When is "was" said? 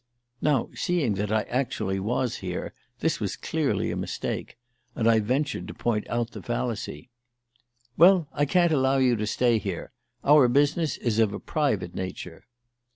1.99-2.37, 3.19-3.35